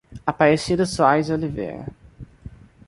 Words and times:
Aparecido 0.25 0.83
Soares 0.83 1.29
Oliveira 1.29 1.85